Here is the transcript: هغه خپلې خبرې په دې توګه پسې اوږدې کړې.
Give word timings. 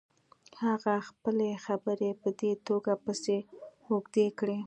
هغه 0.63 0.95
خپلې 1.09 1.49
خبرې 1.65 2.11
په 2.21 2.29
دې 2.39 2.51
توګه 2.67 2.91
پسې 3.03 3.37
اوږدې 3.89 4.27
کړې. 4.39 4.57